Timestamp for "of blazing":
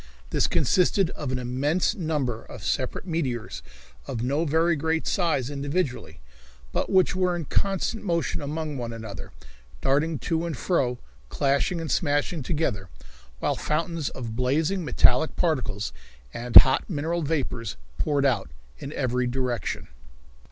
14.09-14.83